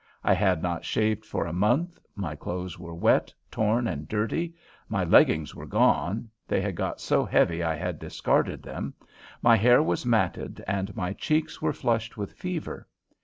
[0.23, 4.55] I had not shaved for a month, my clothes were wet, torn, and dirty,
[4.89, 8.95] my leggings were gone they had got so heavy I had discarded them
[9.43, 12.87] my hair was matted, and my cheeks were flushed with fever.